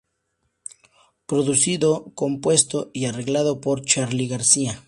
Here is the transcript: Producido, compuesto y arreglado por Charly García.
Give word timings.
Producido, 1.27 2.11
compuesto 2.15 2.89
y 2.91 3.05
arreglado 3.05 3.61
por 3.61 3.85
Charly 3.85 4.27
García. 4.27 4.79